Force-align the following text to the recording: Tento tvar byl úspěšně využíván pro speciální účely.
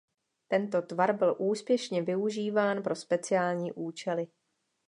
Tento 0.47 0.81
tvar 0.81 1.13
byl 1.17 1.35
úspěšně 1.39 2.01
využíván 2.01 2.83
pro 2.83 2.95
speciální 2.95 3.71
účely. 3.71 4.27